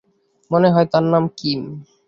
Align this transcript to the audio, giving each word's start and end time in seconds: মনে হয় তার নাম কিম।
মনে 0.51 0.69
হয় 0.73 0.87
তার 0.91 1.05
নাম 1.05 1.23
কিম। 1.37 1.61